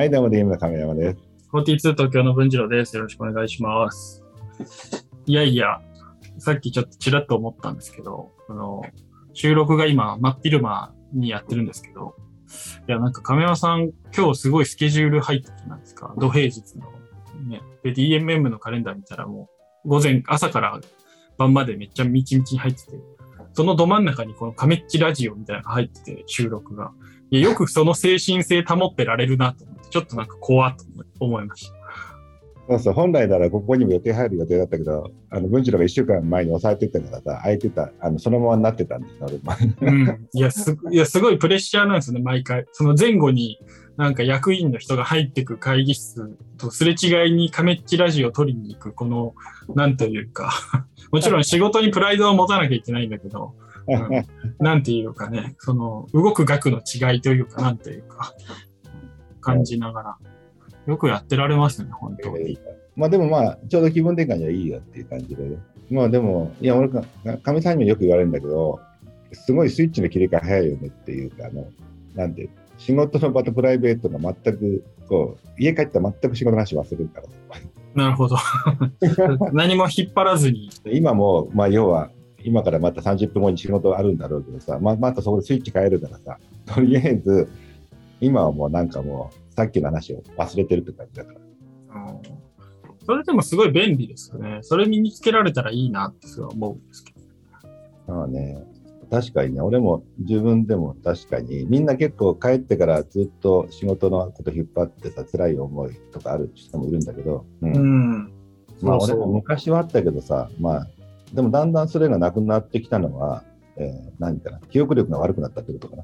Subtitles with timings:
[0.00, 1.18] はい、どうも DM の亀山です。
[1.52, 2.96] 42東京の文次郎です。
[2.96, 4.24] よろしくお願いします。
[5.26, 5.82] いやいや、
[6.38, 8.80] さっきちょっとちらっと思ったんですけど、あの、
[9.34, 12.14] 収録が今、真っ昼間にやってるんですけど、
[12.88, 16.14] いや、なんか亀山さん、今日すごいスケジュール入ってたじゃないですか。
[16.16, 16.90] 土平日の。
[17.46, 17.60] ね。
[17.82, 19.50] で、DMM のカレンダー見たらも
[19.84, 20.80] う、午前、朝から
[21.36, 22.92] 晩までめっちゃみちみちに入ってて、
[23.52, 26.90] そのど真ん中にこのカメッチラジオみたいなのが入ってて、収録が。
[27.30, 30.84] いや、よくその精神性保ってられるなと思っ、ちょっとなんか怖っと
[31.20, 31.80] 思いました。
[32.70, 39.28] そうそう、本来ならここにも予定入る予定だったけど、あの文次郎が1週間前に抑えてたからさ、空いてた、あのそのままになってたんですよ、
[39.80, 40.28] うん。
[40.32, 42.64] いや、す、いや、すごいプレッシャーなんですよね、毎回。
[42.70, 43.58] その前後に、
[43.96, 49.34] なんか役員の人が入ってく会議室とすれ違いにカメッチラジオを取りに行く、この、
[49.74, 50.52] なんというか、
[51.10, 53.54] もちろん仕事にプライドを持たなきゃいけないんだけど、
[53.88, 54.26] う ん
[54.64, 58.32] なんていうかね、その、動く額の違いというか、なんていうか、
[59.40, 60.18] 感じながら、
[60.86, 62.58] よくやってられますね、本当に。
[62.96, 65.58] まあでもまあ、ちょうど気分転換にはいいよっていう感じでね。
[65.90, 67.02] まあでも、いや、俺か、
[67.42, 68.80] かみさんにもよく言われるんだけど、
[69.32, 71.66] すごいスイッチの切り替え早いよねっていうか、あの、
[72.14, 77.26] なんて、仕事の場とプライベートが全く、こう、家帰ったら全く仕事の話忘れるから。
[77.94, 78.36] なるほど。
[79.52, 80.70] 何も引っ張らずに。
[80.86, 82.10] 今も、まあ要は、
[82.42, 87.48] 今からまた30分後に仕事あるんだろうけどさ、まあ、またそこでスイッチ変えるからさ、とりあえず、
[88.20, 91.40] 今はもうなんかもう、さっきの話を忘れてるって感じだから。
[91.40, 92.40] うん
[93.10, 94.58] それでもすごい便利ですよね。
[94.62, 98.14] それ身につけられたらいいなってすごい思うんですけど。
[98.14, 98.62] まあね、
[99.10, 108.32] 確かにね、俺も自分でも確かに、みんな結構帰ってからずっと仕事のこと引っ張ってさ、辛い思いとかある人もいるんだけど、うんうん。
[108.82, 110.88] まあ俺も昔はあったけどさ、まあ、
[111.34, 113.42] でもだんだんそれがなくなってきたのは、
[113.76, 115.96] えー何かな、記憶力が悪くなったってことか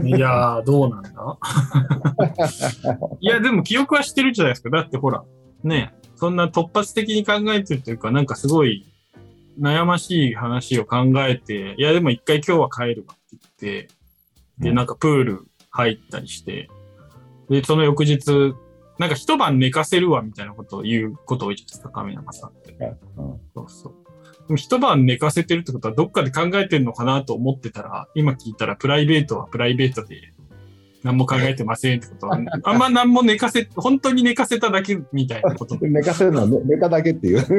[0.00, 0.06] な？
[0.06, 1.10] いやー、どうなんだ？
[3.20, 4.70] いや、でも記憶はしてるじゃないですか。
[4.70, 5.24] だってほら、
[5.64, 8.86] ね、そんな突発的に考えてるというか、なんかすごい
[9.58, 13.54] 悩ましい話を考えて、いや、でも一回今日は帰るわって言っ
[13.84, 13.88] て、
[14.58, 16.68] で、うんなんかプール入ったりして、
[17.48, 18.54] で、その翌日、
[18.98, 22.72] なんか一晩寝かせるわみたいなことを言うこと多いじゃないですか、亀山さんって。
[23.16, 23.94] うんそうそう。
[24.56, 30.32] 一晩寝かせてるってことはどっかで考えてるのかなと思ってたら、今聞いたらプライベートはプライベートで
[31.02, 35.76] 何も考えてませんってことは、あんま何も寝かせ、本当に寝かせただけみたいなこと。
[35.80, 37.40] 寝かせるのは寝寝ただけっていう。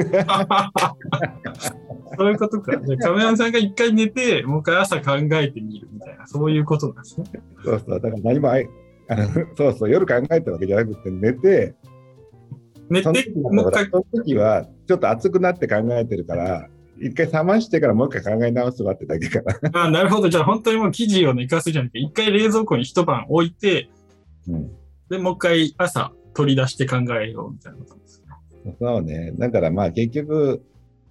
[2.15, 2.77] そういうことか。
[2.85, 7.25] じゃあ亀山さんが一回寝て、もう一回朝考えてみるみたいな、そういうことなんですね。
[7.65, 8.69] そうそう、だから何もあい、
[9.09, 11.75] あ のそうそう、夜考えたわけじゃなくて、寝て、
[12.89, 16.67] 寝てもう一回、の時はちょっと熱くなって考えてるから、
[16.99, 19.83] 一回冷ましてからもう一回考え直すわってだけかな。
[19.83, 20.29] あなるほど。
[20.29, 23.89] じゃあ本当にもう生地を寝かすじゃなくて、一回冷蔵庫に一晩置いて、
[24.47, 24.71] うん、
[25.09, 28.23] で、もう一回朝取り出して考えようみたいなことです
[28.65, 28.75] ね。
[28.79, 29.33] そうね。
[29.37, 30.63] だからまあ結局、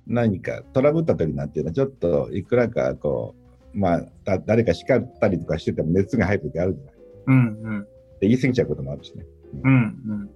[0.06, 3.34] 何かトラブった時なんていうのは、ちょっといくらかこ
[3.74, 6.94] う、まあ、だ誰か叱ったりとかしてても熱が入る時あるじゃない。
[7.26, 7.82] うんうん。
[8.20, 9.24] で言い過ぎちゃうこともあるしね。
[9.62, 10.30] うんうん。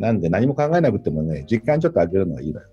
[0.00, 2.66] なんで何も考えなくてもね、時間ちょっと空けるのはいいのよ。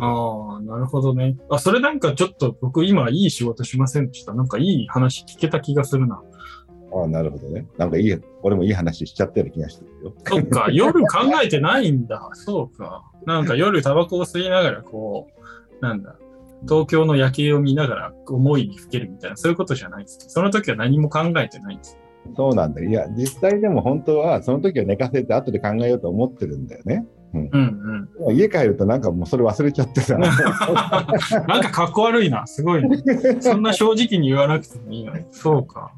[0.00, 1.36] ああ、なるほどね。
[1.50, 4.32] あ、それなんかちょっと僕今いい仕事しませんでした？
[4.34, 6.22] なんかいい話聞けた気がするな。
[6.92, 7.66] ああ、なるほどね。
[7.78, 10.14] なんかいい、俺もいい話しちゃったような気がしてるよ。
[10.24, 11.06] そっか、 夜考
[11.42, 12.28] えてないんだ。
[12.34, 13.04] そうか。
[13.26, 15.26] なんか夜タバコを吸いながらこ
[15.80, 16.16] う、なんだ、
[16.68, 20.18] 東京の夜景を見ながら思いにふけるみたいな、そういうことじゃないです。
[20.28, 21.98] その時は何も考えてないんです。
[22.36, 22.90] そうなんだよ。
[22.90, 27.06] いや、実際でも本当は、その時は寝かせて後で考えようと思ってるんだよね。
[27.34, 28.08] うんうん。
[28.14, 30.16] でも家帰るとなんかもうそれ忘れちゃってさ。
[30.18, 32.46] なんかかっこ悪いな。
[32.46, 32.98] すごいね。
[33.40, 35.24] そんな正直に言わなくてもいいのに。
[35.30, 35.92] そうか。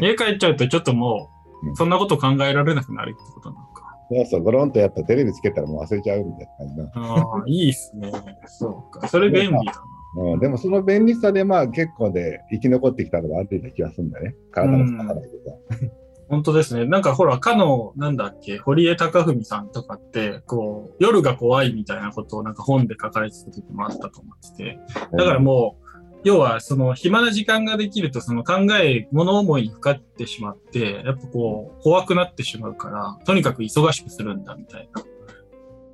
[0.00, 1.30] 家帰っちゃうとちょっとも
[1.62, 3.96] うんう、そんなこと考えられなくなるってことなのか。
[4.10, 6.90] そうそう、ゴロンとやったらテレビつけたらもう忘れちゃうみたいな感じな。
[6.94, 8.10] ああ、いいっすね。
[8.46, 9.06] そうか。
[9.08, 9.72] それ便利だな。
[10.16, 14.34] うん、でもその便利さでまあ結構で生き残ってきたのがあるような気がするんだね。
[14.50, 15.92] 体の使わないでさ。
[16.28, 16.84] 本当ですね。
[16.84, 24.78] なんかほら、かの、なんだっけ、堀江貴文さんとかって、こう、夜が怖いみたいなことをなんか本で書かれてた時もあったと思ってて。
[25.16, 25.88] だからもう、
[26.24, 35.02] 要は、その、暇な時間ができると、その考え、物思いにふかってしまって、やっぱこう、怖くなってしまうから、とにかく忙しくするんだみたいな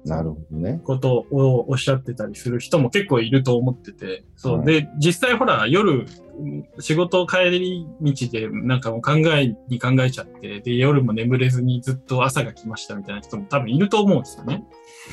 [0.05, 0.81] なるほどね。
[0.85, 4.63] ことをおっしゃってたりする人も結構いると思ってて、そうう。
[4.63, 6.07] んで、実際ほら、夜、
[6.79, 14.65] 仕事帰り道で、なんかもう考えに考えちゃって、で、夜も眠れずにずっと朝が来ましたみたいな人も多分いると思うんですよね。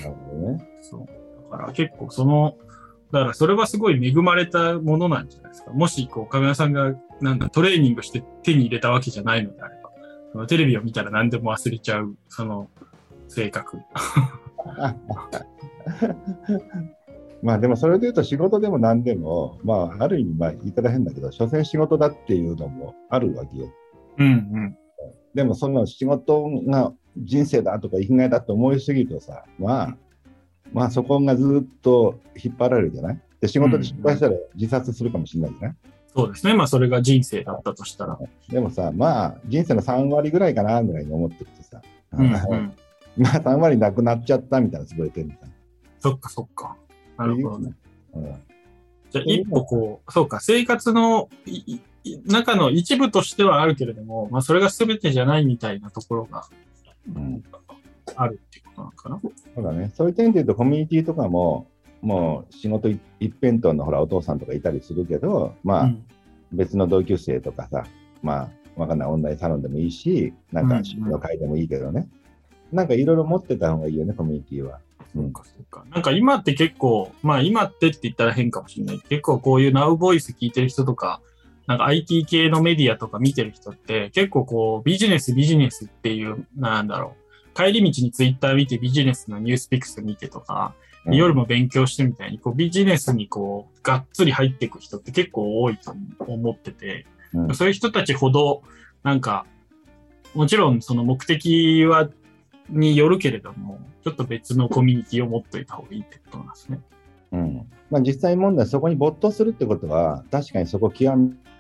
[0.03, 0.67] なるほどね。
[0.81, 1.51] そう。
[1.51, 2.57] だから結構その、
[3.11, 5.71] だからそれはすごい恵まれたものなんじゃないですか。
[5.71, 9.91] もし、こう、亀山さんが、なんだ、トレーニングして手に入れたわけじゃないのであれば。
[10.33, 12.69] そのテレビを見たら何でも忘れちゃう、その
[13.27, 13.77] 性格。
[17.41, 23.69] まあでもそれで言うと仕事でも何でも、まあある意味まあ言い方変だけど、所詮仕事だっていうのもあるわけよ。
[24.17, 24.77] うんうん。
[25.33, 29.97] でもその仕事が人生だとか生きがいだと思いすぎるとさ、まあ、
[30.71, 33.19] まあそこがずっと引っ張られるじゃない？
[33.41, 35.77] で仕事で失敗したら自殺するかもしれないじゃない、
[36.15, 36.53] そうですね。
[36.53, 38.19] まあそれが人生だったとしたら。
[38.49, 41.81] でもさ、まあ人生の3割ぐらいかなぐらいに思ってるとさ、
[42.13, 42.71] うんうん。
[43.17, 45.55] まあ3割なくなっちゃったみたいな潰れてるみたいな。
[45.99, 46.75] そっかそっか。
[47.17, 47.73] なるほどね。
[48.15, 48.35] うん
[49.11, 51.27] じゃあ一歩こう、そうか、生活の
[52.25, 56.45] 中の一部としてはあるけれども、まあそれが全てじゃないみたいなところが
[57.13, 57.43] うん
[58.15, 59.19] あるっていうことなのかな。
[59.53, 59.91] そうだね。
[59.93, 61.67] そういう点で言うと、コミュニティとかも、
[62.01, 63.01] もう仕事一
[63.41, 66.05] 辺倒のほらお父さんとかいたりするけど、まあ、うん
[66.53, 67.85] 別の同級生とかさ、
[68.21, 72.09] まあ、わかんない、オンラインサロンでもいいし、なんか趣味の会でもいいけどね。
[72.71, 74.79] なんかいろいろ持ってた方がいいよね、コミュニティは。
[75.15, 75.33] うん。
[75.33, 75.85] かそうか。
[75.91, 78.99] なんか今って結構、まあ今ってって言ったら変かもしれない。
[78.99, 81.21] 結構こういう Now ボイス聞いてる人とか、
[81.67, 87.21] なんか IT 系のメディアとか見てる人って結構こうビジネスビジネスっていう、なんだろう。
[87.53, 98.61] 帰り道に Twitter 見てビジネスのニュースピックス見てとか、うん夜も勉強してみたいに、こうビジネスにこう、がっつり入っていく人って結構多いと思ってて、うんそういう人たちほど、
[99.03, 99.47] なんか、
[100.35, 102.07] もちろんその目的は、
[102.71, 106.79] によるけれども、ちょっと別のコミュニティを持っといた方がいいってことなんですね。
[107.31, 111.15] うんまあ、実際問題、そこに没頭するってことは、確かにそこを極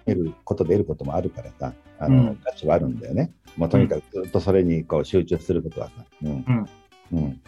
[0.05, 3.31] めることで得ることもあるからさ、あのうん価値はあるんだよね。
[3.57, 6.05] もうとにかくずっとそれにこう集中することはさ。
[6.23, 6.67] うん
[7.13, 7.41] うん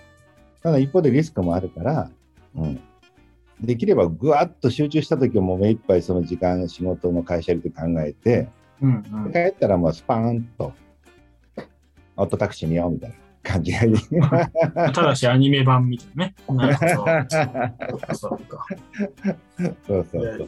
[0.61, 2.09] ただ一方でリスクもあるから、
[2.55, 2.79] うん、
[3.61, 8.47] できればぐわっと集中したときはもう目いっぱいその時間、仕事の会社やると考えて、
[8.81, 9.31] うんうん。
[9.33, 10.73] 帰ったらもうスパーンと、
[12.15, 13.95] オートタクシー見ようみたいな感じがいい。
[14.93, 16.35] ただしアニメ版みたいなね。
[16.47, 16.57] そう。
[19.85, 20.47] そうそう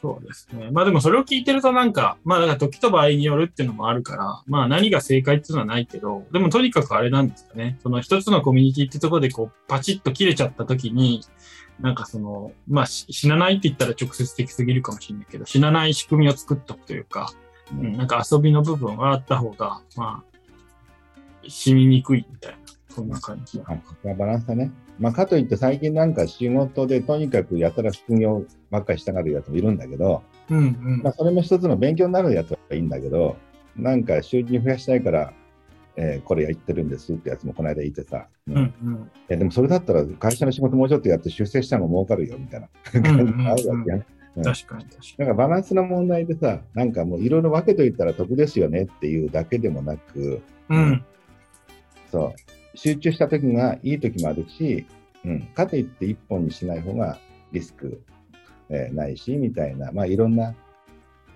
[0.00, 0.26] そう。
[0.26, 0.70] ですね。
[0.70, 7.78] まあでもそれを聞いてるとなんか、まあだから時と場合によるっていうのもあるから、まあ何が正解っていうのはないけど、でもとにかくあれなんですかね。
[7.82, 11.22] その一つのコミュニティってところでこうパチッと切れちゃった時に、
[11.80, 17.32] なんかその、まあ死なないって言ったら直接的すぎるかもしれないけど、死なない仕組みを作っておくというか、
[17.72, 20.33] うん、なんか遊びの部分はあった方が、まあ、
[21.48, 22.58] 死ににくいみたいな、
[22.88, 23.58] そんな感じ。
[23.58, 23.78] は
[24.16, 24.70] バランスだね。
[24.98, 33.36] まあ、かといって最近なんか仕事でとにかくやたら副業ばっかりしたがるやつもいるんだけど、うんうんまあ、それも一つの勉強になるやつはいいんだけど、
[33.76, 35.32] なんか収入増やしたいから、
[35.96, 44.06] えーこれやってるんですってやつもこの間言ってさ、うんいうんうんやでもそれだったら会社の仕事もうちょっとやって出世したの儲かるよみたいな感じがあるわけやね。
[44.08, 50.76] うん確かに確かだからバランスの問題でさ、なんかもういろいろ分けといたら得ですよねっていうだけでもなく、に。
[50.76, 51.04] うん。
[52.14, 54.86] そう、集中した時がいい時もあるし、
[55.24, 57.18] うん、かといって一本にしない方が
[57.50, 58.00] リスク、
[58.70, 60.54] えーないし、みたいな、まあいろんな、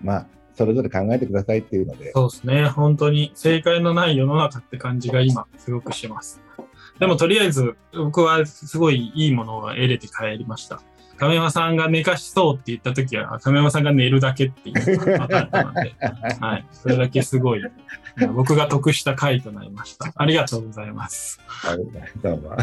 [0.01, 2.69] まあ、それぞれ考えてくださいっていうので、そうですね。
[2.69, 6.41] 本当に正解のない世の中って感じが今すごくします。
[6.97, 10.81] でもとりあえず僕はすごいいいものを得れて帰りました。
[11.19, 15.93] 亀山さんが寝かしそうって言った時は、あ亀山さんが寝るだけっていうのが分かったので、
[16.39, 16.65] はい。
[16.71, 17.63] それだけすごい、
[18.33, 20.13] 僕が得した回となりました。
[20.15, 21.41] ありがとうございます。
[21.45, 21.77] はい
[22.23, 22.55] どうも。